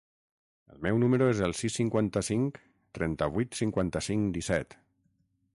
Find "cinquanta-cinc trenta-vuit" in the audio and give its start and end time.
1.81-3.61